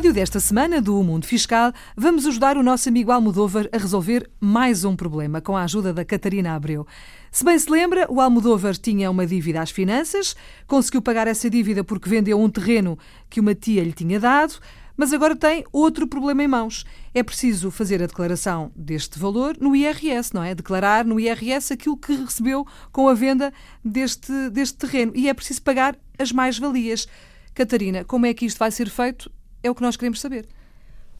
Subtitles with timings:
[0.00, 4.82] episódio desta semana do Mundo Fiscal, vamos ajudar o nosso amigo Almodóvar a resolver mais
[4.82, 6.86] um problema com a ajuda da Catarina Abreu.
[7.30, 10.34] Se bem se lembra, o Almodóvar tinha uma dívida às finanças,
[10.66, 12.98] conseguiu pagar essa dívida porque vendeu um terreno
[13.28, 14.54] que uma tia lhe tinha dado,
[14.96, 16.86] mas agora tem outro problema em mãos.
[17.12, 20.54] É preciso fazer a declaração deste valor no IRS, não é?
[20.54, 23.52] Declarar no IRS aquilo que recebeu com a venda
[23.84, 25.12] deste, deste terreno.
[25.14, 27.06] E é preciso pagar as mais-valias.
[27.52, 29.30] Catarina, como é que isto vai ser feito?
[29.62, 30.46] É o que nós queremos saber.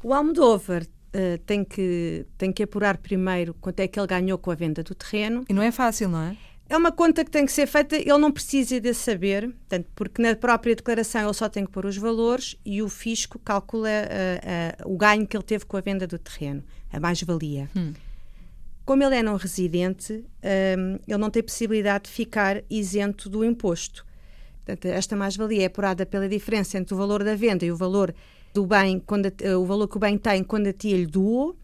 [0.02, 4.50] O Almodóvar uh, tem, que, tem que apurar primeiro quanto é que ele ganhou com
[4.50, 5.44] a venda do terreno.
[5.48, 6.36] E não é fácil, não é?
[6.68, 10.22] É uma conta que tem que ser feita, ele não precisa de saber, portanto, porque
[10.22, 14.86] na própria declaração ele só tem que pôr os valores e o fisco calcula uh,
[14.86, 17.68] uh, o ganho que ele teve com a venda do terreno, a mais-valia.
[17.74, 17.92] Hum.
[18.84, 24.06] Como ele é não residente, um, ele não tem possibilidade de ficar isento do imposto.
[24.84, 28.14] Esta mais-valia é apurada pela diferença entre o valor da venda e o valor
[28.52, 31.56] do bem, quando a, o valor que o bem tem quando a tia lhe doou.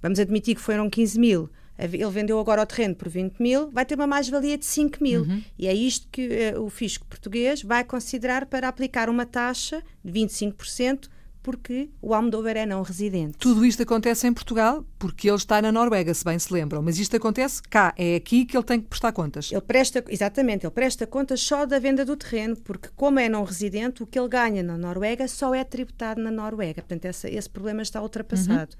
[0.00, 1.50] Vamos admitir que foram 15 mil.
[1.78, 5.22] Ele vendeu agora o terreno por 20 mil, vai ter uma mais-valia de 5 mil.
[5.22, 5.42] Uhum.
[5.58, 10.12] E é isto que uh, o fisco português vai considerar para aplicar uma taxa de
[10.12, 11.08] 25%
[11.44, 13.36] porque o Almodóvar é não residente.
[13.36, 16.98] Tudo isto acontece em Portugal porque ele está na Noruega, se bem se lembram, mas
[16.98, 19.52] isto acontece cá, é aqui que ele tem que prestar contas.
[19.52, 23.44] Ele presta, exatamente, ele presta contas só da venda do terreno, porque como é não
[23.44, 26.80] residente, o que ele ganha na Noruega só é tributado na Noruega.
[26.80, 28.74] Portanto, essa, esse problema está ultrapassado.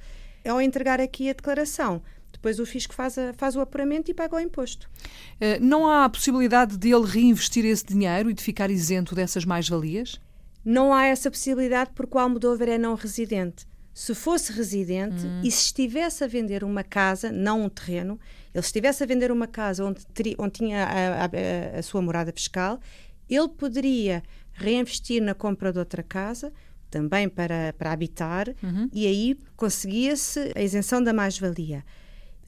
[0.46, 0.52] Uhum.
[0.52, 2.00] Ao entregar aqui a declaração,
[2.32, 4.88] depois o fisco faz, a, faz o apuramento e paga o imposto.
[5.34, 9.44] Uh, não há a possibilidade de ele reinvestir esse dinheiro e de ficar isento dessas
[9.44, 10.18] mais-valias?
[10.64, 13.66] Não há essa possibilidade porque o Almodóvar é não residente.
[13.92, 15.40] Se fosse residente hum.
[15.44, 18.18] e se estivesse a vender uma casa, não um terreno,
[18.52, 20.00] ele estivesse a vender uma casa onde,
[20.38, 22.80] onde tinha a, a, a sua morada fiscal,
[23.28, 24.22] ele poderia
[24.52, 26.52] reinvestir na compra de outra casa,
[26.90, 28.88] também para, para habitar, uhum.
[28.92, 31.84] e aí conseguia-se a isenção da mais-valia.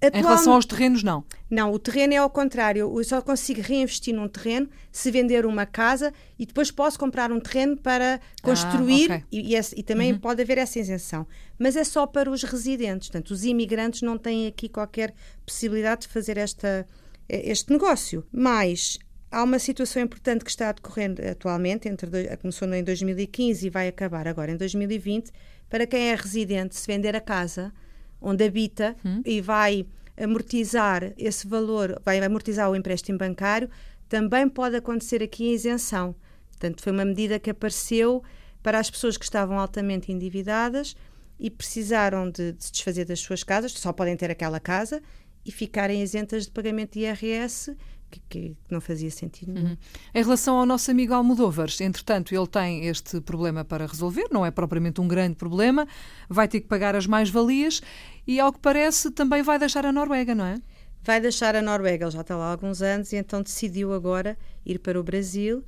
[0.03, 1.25] Em relação aos terrenos, não?
[1.51, 2.93] Não, o terreno é ao contrário.
[2.99, 7.41] Eu só consigo reinvestir num terreno se vender uma casa e depois posso comprar um
[7.41, 9.25] terreno para construir ah, okay.
[9.33, 10.19] e, e, e, também uhum.
[10.19, 11.27] pode haver essa isenção.
[11.59, 13.09] Mas é só para os residentes.
[13.09, 15.15] Portanto, os imigrantes não têm aqui qualquer
[15.45, 16.87] possibilidade de fazer esta,
[17.28, 18.25] este negócio.
[18.31, 18.99] Mas
[19.31, 23.71] há uma situação importante que está a decorrer atualmente, entre dois, começou em 2015 e
[23.71, 25.31] vai acabar agora em 2020.
[25.71, 27.73] Para quem é residente, se vender a casa
[28.21, 29.22] onde habita hum.
[29.25, 33.69] e vai amortizar esse valor, vai amortizar o empréstimo bancário,
[34.09, 36.15] também pode acontecer aqui a isenção.
[36.50, 38.22] Portanto, foi uma medida que apareceu
[38.62, 40.97] para as pessoas que estavam altamente endividadas
[41.38, 45.03] e precisaram de, de se desfazer das suas casas, só podem ter aquela casa
[45.44, 47.77] e ficarem isentas de pagamento de IRS
[48.11, 49.71] que, que, não fazia sentido nenhum.
[49.71, 49.77] Uhum.
[50.15, 54.50] Em relação ao nosso amigo Almodóvar, entretanto, ele tem este problema para resolver, não é
[54.50, 55.87] propriamente um grande problema,
[56.28, 57.83] vai ter que pagar as mais-valias
[58.27, 60.61] e, ao que parece, também vai deixar a Noruega, não é?
[61.03, 64.37] Vai deixar a Noruega, ele já está lá há alguns anos e então decidiu agora
[64.65, 65.62] ir para o Brasil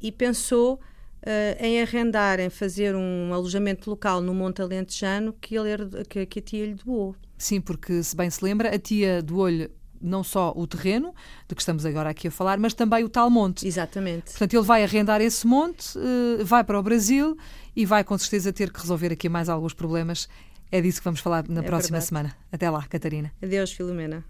[0.00, 0.80] e pensou
[1.20, 6.38] Uh, em arrendar, em fazer um alojamento local no Monte Alentejano que, ele, que, que
[6.38, 7.14] a tia lhe doou.
[7.36, 9.70] Sim, porque se bem se lembra, a tia doou-lhe
[10.00, 11.14] não só o terreno,
[11.48, 13.66] de que estamos agora aqui a falar, mas também o tal monte.
[13.66, 14.30] Exatamente.
[14.30, 17.36] Portanto, ele vai arrendar esse monte, eh, vai para o Brasil
[17.76, 20.28] e vai com certeza ter que resolver aqui mais alguns problemas.
[20.72, 22.06] É disso que vamos falar na é próxima verdade.
[22.06, 22.36] semana.
[22.50, 23.32] Até lá, Catarina.
[23.42, 24.24] Adeus, Filomena.